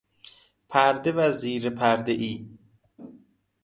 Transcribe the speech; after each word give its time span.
پرده 0.69 1.11
و 1.11 1.31
زیر 1.31 1.69
پرده 1.69 2.11
ای 2.11 2.45